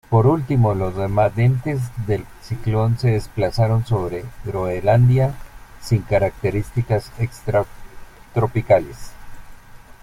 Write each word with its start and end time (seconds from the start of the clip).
Por 0.09 0.25
último, 0.25 0.73
los 0.73 0.95
remanentes 0.95 1.79
del 2.07 2.25
ciclón 2.41 2.97
se 2.97 3.09
desplazaron 3.11 3.85
sobre 3.85 4.25
Groenlandia 4.45 5.35
sin 5.79 6.01
características 6.01 7.11
extratropicales. 7.19 9.11